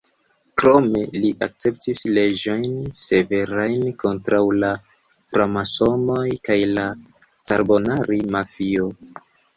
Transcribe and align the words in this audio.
Krome 0.59 1.01
li 1.25 1.29
akceptis 1.47 1.99
leĝojn 2.15 2.65
severajn 3.01 3.85
kontraŭ 4.05 4.39
la 4.63 4.71
framasonoj 5.35 6.27
kaj 6.49 6.59
la 6.73 6.87
Carbonari-mafio. 7.53 8.89